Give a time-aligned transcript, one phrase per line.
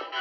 [0.00, 0.12] Yes,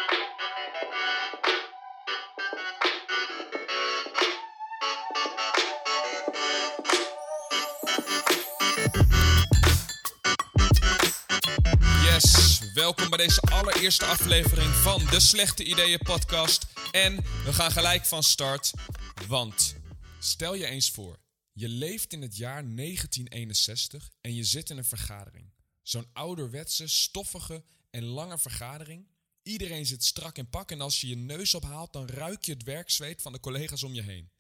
[12.74, 16.66] welkom bij deze allereerste aflevering van de Slechte Ideeën podcast.
[16.92, 18.72] En we gaan gelijk van start,
[19.28, 19.76] want
[20.20, 21.20] stel je eens voor,
[21.54, 25.54] je leeft in het jaar 1961 en je zit in een vergadering.
[25.82, 29.08] Zo'n ouderwetse, stoffige en lange vergadering.
[29.50, 32.64] Iedereen zit strak in pak en als je je neus ophaalt, dan ruik je het
[32.64, 34.32] werkzweet van de collega's om je heen.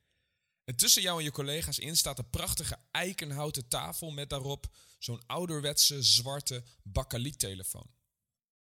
[0.63, 5.25] En tussen jou en je collega's in staat een prachtige eikenhouten tafel met daarop zo'n
[5.25, 7.89] ouderwetse zwarte bakkeliettelefoon.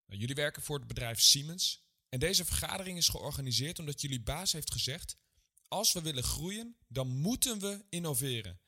[0.05, 4.51] Nou, jullie werken voor het bedrijf Siemens en deze vergadering is georganiseerd omdat jullie baas
[4.51, 5.17] heeft gezegd:
[5.67, 8.59] als we willen groeien, dan moeten we innoveren.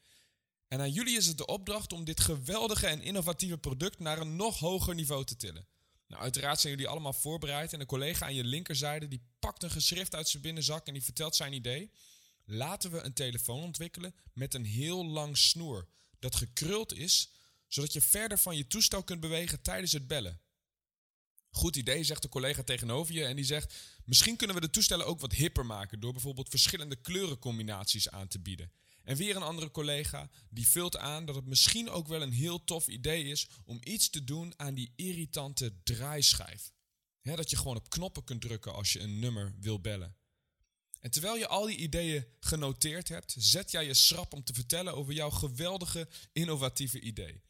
[0.68, 4.35] En aan jullie is het de opdracht om dit geweldige en innovatieve product naar een
[4.35, 5.68] nog hoger niveau te tillen.
[6.08, 9.72] Nou, uiteraard zijn jullie allemaal voorbereid en een collega aan je linkerzijde die pakt een
[9.72, 11.91] geschrift uit zijn binnenzak en die vertelt zijn idee.
[12.46, 15.88] Laten we een telefoon ontwikkelen met een heel lang snoer
[16.20, 17.32] dat gekruld is,
[17.68, 20.41] zodat je verder van je toestel kunt bewegen tijdens het bellen.
[21.49, 23.74] Goed idee, zegt de collega tegenover je en die zegt:
[24.05, 28.40] Misschien kunnen we de toestellen ook wat hipper maken door bijvoorbeeld verschillende kleurencombinaties aan te
[28.40, 28.71] bieden.
[29.08, 32.63] En weer een andere collega die vult aan dat het misschien ook wel een heel
[32.63, 36.72] tof idee is om iets te doen aan die irritante draaischijf.
[37.22, 40.16] dat je gewoon op knoppen kunt drukken als je een nummer wil bellen.
[40.99, 44.96] En terwijl je al die ideeën genoteerd hebt, zet jij je schrap om te vertellen
[44.96, 47.42] over jouw geweldige innovatieve idee.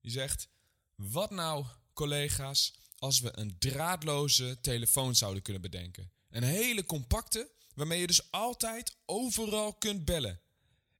[0.00, 0.48] Je zegt:
[0.94, 6.12] Wat nou, collega's, als we een draadloze telefoon zouden kunnen bedenken?
[6.30, 10.40] Een hele compacte, waarmee je dus altijd overal kunt bellen.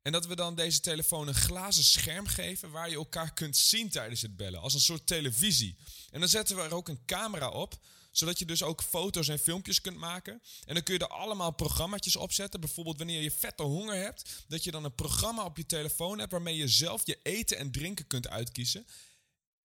[0.03, 3.89] En dat we dan deze telefoon een glazen scherm geven waar je elkaar kunt zien
[3.89, 5.77] tijdens het bellen, als een soort televisie.
[6.11, 7.79] En dan zetten we er ook een camera op,
[8.11, 10.42] zodat je dus ook foto's en filmpjes kunt maken.
[10.65, 12.61] En dan kun je er allemaal programma's op zetten.
[12.61, 16.33] Bijvoorbeeld wanneer je vette honger hebt, dat je dan een programma op je telefoon hebt
[16.33, 18.86] waarmee je zelf je eten en drinken kunt uitkiezen.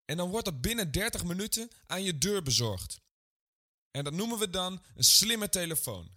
[0.06, 3.00] En dan wordt dat binnen 30 minuten aan je deur bezorgd.
[3.92, 6.10] En dat noemen we dan een slimme telefoon.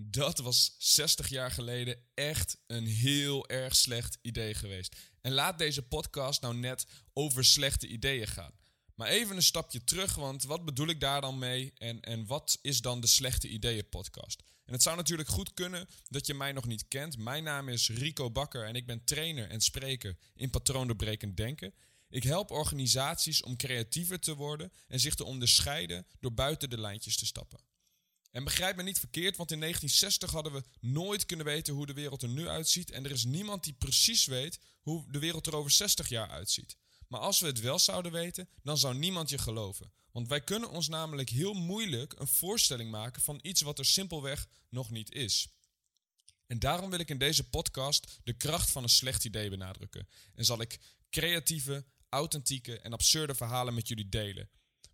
[0.00, 4.96] Dat was 60 jaar geleden echt een heel erg slecht idee geweest.
[5.20, 8.52] En laat deze podcast nou net over slechte ideeën gaan.
[8.94, 12.58] Maar even een stapje terug, want wat bedoel ik daar dan mee en, en wat
[12.62, 14.42] is dan de Slechte Ideeën podcast?
[14.64, 17.18] En het zou natuurlijk goed kunnen dat je mij nog niet kent.
[17.18, 21.74] Mijn naam is Rico Bakker en ik ben trainer en spreker in patroondoorbrekend denken.
[22.08, 27.16] Ik help organisaties om creatiever te worden en zich te onderscheiden door buiten de lijntjes
[27.16, 27.67] te stappen.
[28.30, 31.92] En begrijp me niet verkeerd, want in 1960 hadden we nooit kunnen weten hoe de
[31.92, 32.90] wereld er nu uitziet.
[32.90, 36.76] En er is niemand die precies weet hoe de wereld er over 60 jaar uitziet.
[37.08, 39.92] Maar als we het wel zouden weten, dan zou niemand je geloven.
[40.12, 44.46] Want wij kunnen ons namelijk heel moeilijk een voorstelling maken van iets wat er simpelweg
[44.68, 45.48] nog niet is.
[46.46, 50.08] En daarom wil ik in deze podcast de kracht van een slecht idee benadrukken.
[50.34, 50.78] En zal ik
[51.10, 54.48] creatieve, authentieke en absurde verhalen met jullie delen.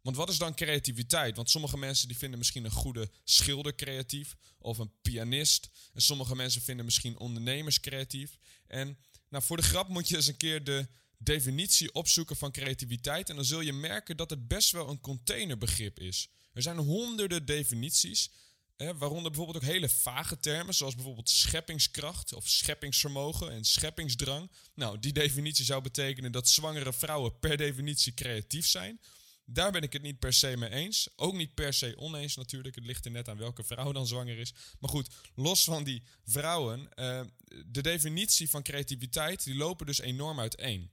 [0.05, 1.37] Want wat is dan creativiteit?
[1.37, 5.71] Want sommige mensen die vinden misschien een goede schilder creatief of een pianist.
[5.93, 8.39] En sommige mensen vinden misschien ondernemers creatief.
[8.67, 8.99] En
[9.29, 10.87] nou, voor de grap moet je eens een keer de
[11.19, 13.29] definitie opzoeken van creativiteit.
[13.29, 16.29] En dan zul je merken dat het best wel een containerbegrip is.
[16.53, 18.31] Er zijn honderden definities.
[18.77, 24.51] Hè, waaronder bijvoorbeeld ook hele vage termen, zoals bijvoorbeeld scheppingskracht of scheppingsvermogen en scheppingsdrang.
[24.75, 29.01] Nou, die definitie zou betekenen dat zwangere vrouwen per definitie creatief zijn.
[29.47, 31.09] Daar ben ik het niet per se mee eens.
[31.17, 32.75] Ook niet per se oneens natuurlijk.
[32.75, 34.55] Het ligt er net aan welke vrouw dan zwanger is.
[34.81, 37.21] Maar goed, los van die vrouwen, uh,
[37.67, 40.91] de definitie van creativiteit, die lopen dus enorm uiteen.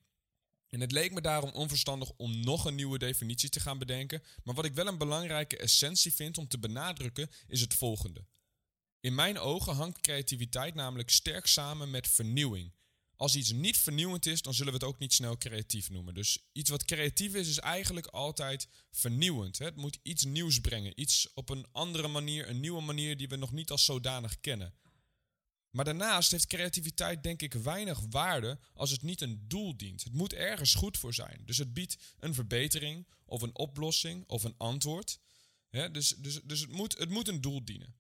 [0.69, 4.23] En het leek me daarom onverstandig om nog een nieuwe definitie te gaan bedenken.
[4.43, 8.25] Maar wat ik wel een belangrijke essentie vind om te benadrukken, is het volgende.
[8.99, 12.71] In mijn ogen hangt creativiteit namelijk sterk samen met vernieuwing.
[13.21, 16.13] Als iets niet vernieuwend is, dan zullen we het ook niet snel creatief noemen.
[16.13, 19.57] Dus iets wat creatief is, is eigenlijk altijd vernieuwend.
[19.57, 20.99] Het moet iets nieuws brengen.
[20.99, 24.73] Iets op een andere manier, een nieuwe manier die we nog niet als zodanig kennen.
[25.69, 30.03] Maar daarnaast heeft creativiteit denk ik weinig waarde als het niet een doel dient.
[30.03, 31.41] Het moet ergens goed voor zijn.
[31.45, 35.19] Dus het biedt een verbetering of een oplossing of een antwoord.
[35.69, 37.95] dus dus, dus het, moet, het moet een doel dienen.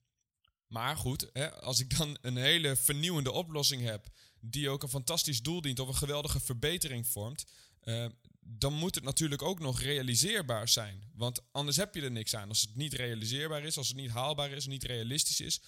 [0.67, 4.11] Maar goed, als ik dan een hele vernieuwende oplossing heb
[4.41, 7.45] die ook een fantastisch doel dient of een geweldige verbetering vormt,
[7.79, 8.05] eh,
[8.39, 11.11] dan moet het natuurlijk ook nog realiseerbaar zijn.
[11.13, 12.49] Want anders heb je er niks aan.
[12.49, 15.61] Als het niet realiseerbaar is, als het niet haalbaar is, niet realistisch is.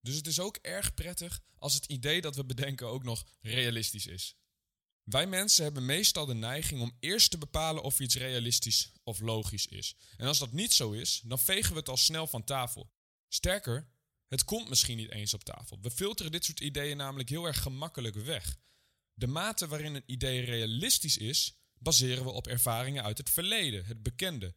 [0.00, 4.06] Dus het is ook erg prettig als het idee dat we bedenken ook nog realistisch
[4.06, 4.36] is.
[5.04, 9.66] Wij mensen hebben meestal de neiging om eerst te bepalen of iets realistisch of logisch
[9.66, 9.96] is.
[10.16, 12.92] En als dat niet zo is, dan vegen we het al snel van tafel.
[13.28, 13.88] Sterker,
[14.34, 15.78] het komt misschien niet eens op tafel.
[15.82, 18.56] We filteren dit soort ideeën namelijk heel erg gemakkelijk weg.
[19.12, 24.02] De mate waarin een idee realistisch is, baseren we op ervaringen uit het verleden, het
[24.02, 24.54] bekende.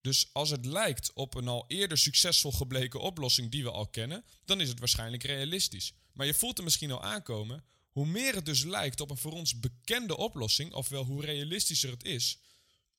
[0.00, 4.24] Dus als het lijkt op een al eerder succesvol gebleken oplossing die we al kennen,
[4.44, 5.92] dan is het waarschijnlijk realistisch.
[6.12, 9.32] Maar je voelt er misschien al aankomen, hoe meer het dus lijkt op een voor
[9.32, 12.38] ons bekende oplossing, ofwel hoe realistischer het is,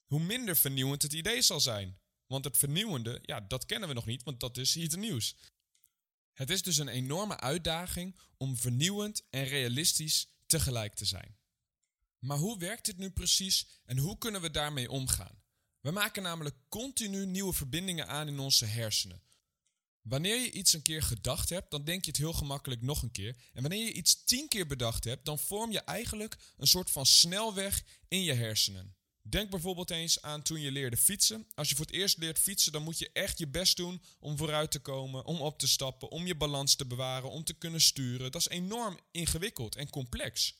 [0.06, 2.00] hoe minder vernieuwend het idee zal zijn.
[2.28, 5.36] Want het vernieuwende, ja, dat kennen we nog niet, want dat is iets nieuws.
[6.39, 11.38] Het is dus een enorme uitdaging om vernieuwend en realistisch tegelijk te zijn.
[12.19, 15.41] Maar hoe werkt dit nu precies en hoe kunnen we daarmee omgaan?
[15.80, 19.21] We maken namelijk continu nieuwe verbindingen aan in onze hersenen.
[20.01, 23.12] Wanneer je iets een keer gedacht hebt, dan denk je het heel gemakkelijk nog een
[23.12, 23.36] keer.
[23.53, 27.06] En wanneer je iets tien keer bedacht hebt, dan vorm je eigenlijk een soort van
[27.06, 28.95] snelweg in je hersenen.
[29.29, 31.47] Denk bijvoorbeeld eens aan toen je leerde fietsen.
[31.55, 34.37] Als je voor het eerst leert fietsen, dan moet je echt je best doen om
[34.37, 37.81] vooruit te komen, om op te stappen, om je balans te bewaren, om te kunnen
[37.81, 38.31] sturen.
[38.31, 40.55] Dat is enorm ingewikkeld en complex.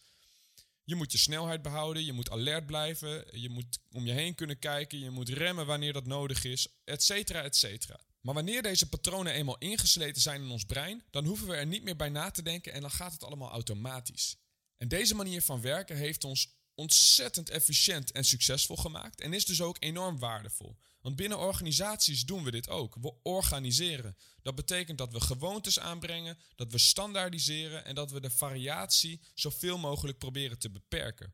[0.84, 4.60] Je moet je snelheid behouden, je moet alert blijven, je moet om je heen kunnen
[4.60, 8.00] kijken, je moet remmen wanneer dat nodig is, et cetera, et cetera.
[8.22, 11.84] Maar wanneer deze patronen eenmaal ingesleten zijn in ons brein, dan hoeven we er niet
[11.84, 14.36] meer bij na te denken en dan gaat het allemaal automatisch.
[14.78, 19.62] En deze manier van werken heeft ons ontzettend efficiënt en succesvol gemaakt en is dus
[19.62, 20.78] ook enorm waardevol.
[21.02, 22.96] Want binnen organisaties doen we dit ook.
[22.96, 24.18] We organiseren.
[24.42, 29.78] Dat betekent dat we gewoontes aanbrengen, dat we standaardiseren en dat we de variatie zoveel
[29.78, 31.34] mogelijk proberen te beperken.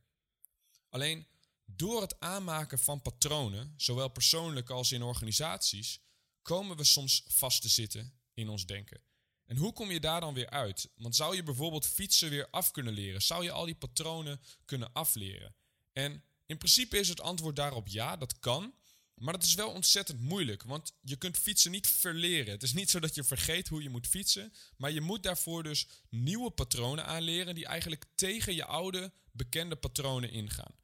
[0.89, 1.27] Alleen
[1.65, 5.99] door het aanmaken van patronen, zowel persoonlijk als in organisaties,
[6.41, 9.01] komen we soms vast te zitten in ons denken.
[9.45, 10.89] En hoe kom je daar dan weer uit?
[10.95, 13.21] Want zou je bijvoorbeeld fietsen weer af kunnen leren?
[13.21, 15.55] Zou je al die patronen kunnen afleren?
[15.93, 18.73] En in principe is het antwoord daarop ja, dat kan.
[19.15, 22.51] Maar dat is wel ontzettend moeilijk, want je kunt fietsen niet verleren.
[22.51, 25.63] Het is niet zo dat je vergeet hoe je moet fietsen, maar je moet daarvoor
[25.63, 30.75] dus nieuwe patronen aanleren die eigenlijk tegen je oude bekende patronen ingaan.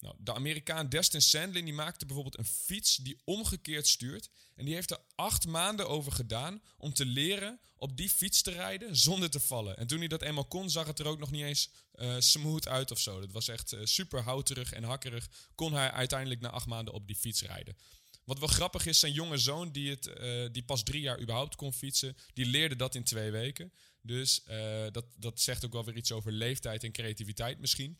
[0.00, 4.30] Nou, de Amerikaan Destin Sandlin die maakte bijvoorbeeld een fiets die omgekeerd stuurt.
[4.54, 8.50] En die heeft er acht maanden over gedaan om te leren op die fiets te
[8.50, 9.76] rijden zonder te vallen.
[9.76, 12.68] En toen hij dat eenmaal kon, zag het er ook nog niet eens uh, smooth
[12.68, 13.20] uit of zo.
[13.20, 15.28] Dat was echt uh, super houterig en hakkerig.
[15.54, 17.76] Kon hij uiteindelijk na acht maanden op die fiets rijden.
[18.24, 21.56] Wat wel grappig is, zijn jonge zoon, die, het, uh, die pas drie jaar überhaupt
[21.56, 23.72] kon fietsen, die leerde dat in twee weken.
[24.02, 24.42] Dus
[24.92, 27.98] dat, dat zegt ook wel weer iets over leeftijd en creativiteit misschien.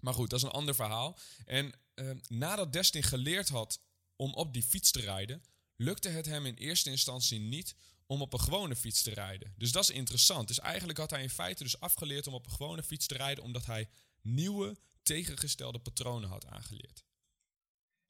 [0.00, 1.18] Maar goed, dat is een ander verhaal.
[1.44, 3.80] En uh, nadat Destin geleerd had
[4.16, 5.42] om op die fiets te rijden,
[5.76, 7.74] lukte het hem in eerste instantie niet
[8.06, 9.54] om op een gewone fiets te rijden.
[9.56, 10.48] Dus dat is interessant.
[10.48, 13.44] Dus eigenlijk had hij in feite dus afgeleerd om op een gewone fiets te rijden,
[13.44, 13.88] omdat hij
[14.22, 17.04] nieuwe tegengestelde patronen had aangeleerd.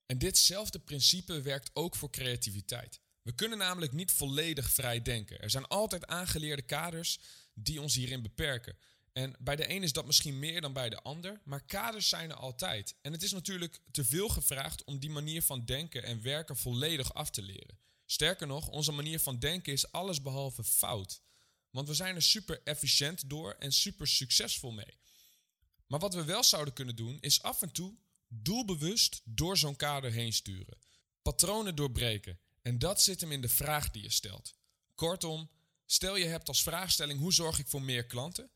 [0.06, 3.00] En ditzelfde principe werkt ook voor creativiteit.
[3.22, 5.40] We kunnen namelijk niet volledig vrij denken.
[5.40, 7.18] Er zijn altijd aangeleerde kaders
[7.54, 8.76] die ons hierin beperken.
[9.16, 12.30] En bij de een is dat misschien meer dan bij de ander, maar kaders zijn
[12.30, 12.96] er altijd.
[13.02, 17.14] En het is natuurlijk te veel gevraagd om die manier van denken en werken volledig
[17.14, 17.78] af te leren.
[18.06, 21.22] Sterker nog, onze manier van denken is allesbehalve fout.
[21.70, 24.98] Want we zijn er super efficiënt door en super succesvol mee.
[25.86, 27.96] Maar wat we wel zouden kunnen doen, is af en toe
[28.28, 30.78] doelbewust door zo'n kader heen sturen.
[31.22, 32.38] Patronen doorbreken.
[32.62, 34.54] En dat zit hem in de vraag die je stelt.
[34.94, 35.50] Kortom,
[35.86, 38.50] stel je hebt als vraagstelling hoe zorg ik voor meer klanten?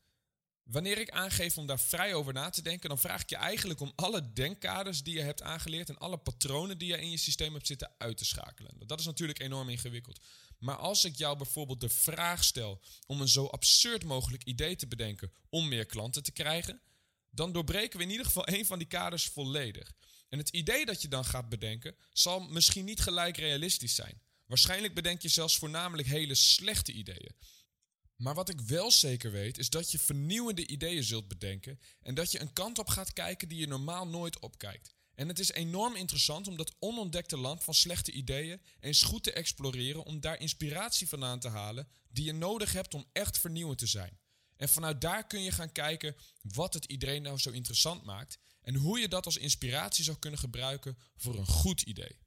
[0.63, 3.79] Wanneer ik aangeef om daar vrij over na te denken, dan vraag ik je eigenlijk
[3.79, 7.53] om alle denkkaders die je hebt aangeleerd en alle patronen die je in je systeem
[7.53, 8.73] hebt zitten uit te schakelen.
[8.87, 10.19] Dat is natuurlijk enorm ingewikkeld.
[10.59, 14.87] Maar als ik jou bijvoorbeeld de vraag stel om een zo absurd mogelijk idee te
[14.87, 16.81] bedenken om meer klanten te krijgen,
[17.29, 19.93] dan doorbreken we in ieder geval een van die kaders volledig.
[20.29, 24.21] En het idee dat je dan gaat bedenken zal misschien niet gelijk realistisch zijn.
[24.45, 27.35] Waarschijnlijk bedenk je zelfs voornamelijk hele slechte ideeën.
[28.21, 32.31] Maar wat ik wel zeker weet, is dat je vernieuwende ideeën zult bedenken en dat
[32.31, 34.93] je een kant op gaat kijken die je normaal nooit opkijkt.
[35.15, 39.33] En het is enorm interessant om dat onontdekte land van slechte ideeën eens goed te
[39.33, 43.87] exploreren om daar inspiratie vandaan te halen die je nodig hebt om echt vernieuwend te
[43.87, 44.19] zijn.
[44.55, 48.75] En vanuit daar kun je gaan kijken wat het idee nou zo interessant maakt en
[48.75, 52.17] hoe je dat als inspiratie zou kunnen gebruiken voor een goed idee.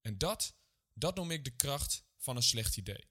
[0.00, 0.54] En dat,
[0.94, 3.04] dat noem ik de kracht van een slecht idee.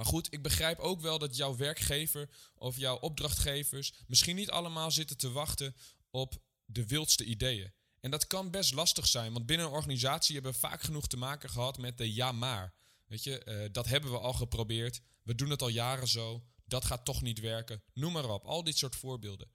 [0.00, 4.90] Maar goed, ik begrijp ook wel dat jouw werkgever of jouw opdrachtgevers misschien niet allemaal
[4.90, 5.76] zitten te wachten
[6.10, 7.72] op de wildste ideeën.
[8.00, 11.16] En dat kan best lastig zijn, want binnen een organisatie hebben we vaak genoeg te
[11.16, 12.74] maken gehad met de ja maar.
[13.06, 16.84] Weet je, uh, dat hebben we al geprobeerd, we doen het al jaren zo, dat
[16.84, 19.50] gaat toch niet werken, noem maar op, al dit soort voorbeelden.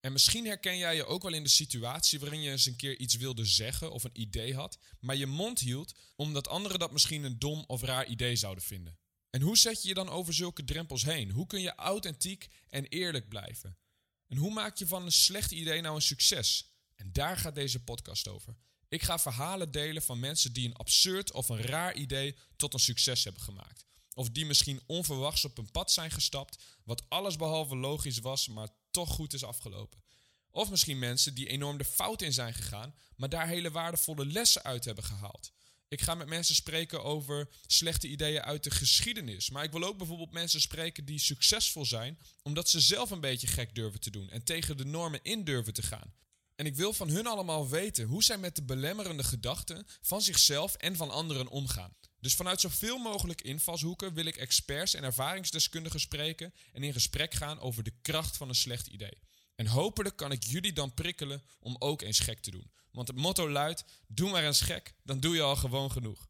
[0.00, 2.98] En misschien herken jij je ook wel in de situatie waarin je eens een keer
[2.98, 7.24] iets wilde zeggen of een idee had, maar je mond hield omdat anderen dat misschien
[7.24, 8.99] een dom of raar idee zouden vinden.
[9.30, 11.30] En hoe zet je je dan over zulke drempels heen?
[11.30, 13.78] Hoe kun je authentiek en eerlijk blijven?
[14.26, 16.70] En hoe maak je van een slecht idee nou een succes?
[16.94, 18.56] En daar gaat deze podcast over.
[18.88, 22.80] Ik ga verhalen delen van mensen die een absurd of een raar idee tot een
[22.80, 23.84] succes hebben gemaakt.
[24.14, 29.08] Of die misschien onverwachts op een pad zijn gestapt, wat allesbehalve logisch was, maar toch
[29.08, 30.02] goed is afgelopen.
[30.50, 34.62] Of misschien mensen die enorm de fout in zijn gegaan, maar daar hele waardevolle lessen
[34.62, 35.52] uit hebben gehaald.
[35.90, 39.50] Ik ga met mensen spreken over slechte ideeën uit de geschiedenis.
[39.50, 43.46] Maar ik wil ook bijvoorbeeld mensen spreken die succesvol zijn, omdat ze zelf een beetje
[43.46, 46.14] gek durven te doen en tegen de normen in durven te gaan.
[46.56, 50.74] En ik wil van hun allemaal weten hoe zij met de belemmerende gedachten van zichzelf
[50.74, 51.94] en van anderen omgaan.
[52.20, 57.60] Dus vanuit zoveel mogelijk invalshoeken wil ik experts en ervaringsdeskundigen spreken en in gesprek gaan
[57.60, 59.18] over de kracht van een slecht idee.
[59.54, 62.70] En hopelijk kan ik jullie dan prikkelen om ook eens gek te doen.
[62.92, 66.28] Want het motto luidt: doe maar eens gek, dan doe je al gewoon genoeg.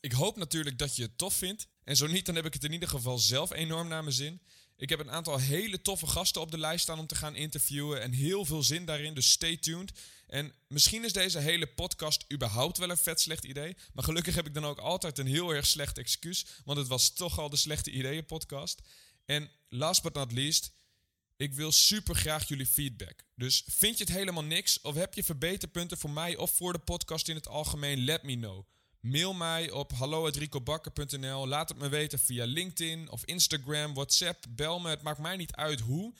[0.00, 1.66] Ik hoop natuurlijk dat je het tof vindt.
[1.84, 4.40] En zo niet, dan heb ik het in ieder geval zelf enorm naar mijn zin.
[4.76, 8.00] Ik heb een aantal hele toffe gasten op de lijst staan om te gaan interviewen.
[8.00, 9.92] En heel veel zin daarin, dus stay tuned.
[10.26, 13.76] En misschien is deze hele podcast überhaupt wel een vet slecht idee.
[13.92, 16.46] Maar gelukkig heb ik dan ook altijd een heel erg slecht excuus.
[16.64, 18.80] Want het was toch al de slechte ideeën podcast.
[19.24, 20.72] En last but not least,
[21.42, 23.24] ik wil super graag jullie feedback.
[23.34, 24.80] Dus vind je het helemaal niks?
[24.80, 28.04] Of heb je verbeterpunten voor mij of voor de podcast in het algemeen?
[28.04, 28.66] Let me know.
[29.00, 31.48] Mail mij op hallo.ricobakker.nl.
[31.48, 34.44] Laat het me weten via LinkedIn of Instagram, WhatsApp.
[34.48, 36.14] Bel me, het maakt mij niet uit hoe.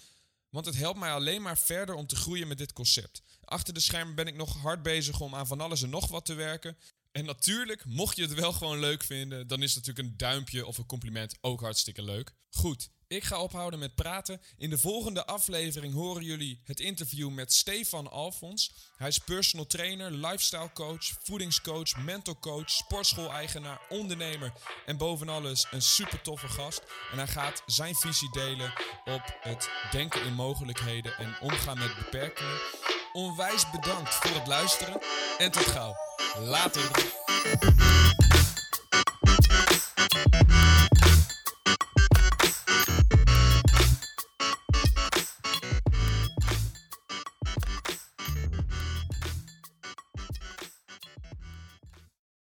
[0.49, 3.23] Want het helpt mij alleen maar verder om te groeien met dit concept.
[3.45, 6.25] Achter de schermen ben ik nog hard bezig om aan van alles en nog wat
[6.25, 6.77] te werken.
[7.13, 10.79] En natuurlijk, mocht je het wel gewoon leuk vinden, dan is natuurlijk een duimpje of
[10.79, 12.35] een compliment ook hartstikke leuk.
[12.51, 14.41] Goed, ik ga ophouden met praten.
[14.59, 18.73] In de volgende aflevering horen jullie het interview met Stefan Alfons.
[18.97, 24.53] Hij is personal trainer, lifestyle coach, voedingscoach, mental coach, sportschool-eigenaar, ondernemer
[24.87, 26.83] en boven alles een super toffe gast.
[27.11, 28.73] En hij gaat zijn visie delen
[29.05, 32.61] op het denken in mogelijkheden en omgaan met beperkingen.
[33.13, 35.01] Onwijs bedankt voor het luisteren
[35.39, 35.95] en tot gauw.
[36.39, 36.91] Later.